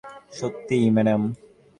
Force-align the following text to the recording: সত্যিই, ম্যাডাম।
সত্যিই, 0.31 0.87
ম্যাডাম। 0.95 1.21